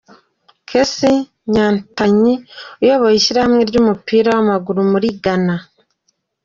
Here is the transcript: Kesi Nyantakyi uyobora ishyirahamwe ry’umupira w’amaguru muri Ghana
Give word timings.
Kesi 0.69 1.11
Nyantakyi 1.53 2.33
uyobora 2.81 3.13
ishyirahamwe 3.19 3.61
ry’umupira 3.69 4.27
w’amaguru 4.35 4.79
muri 4.91 5.07
Ghana 5.23 5.55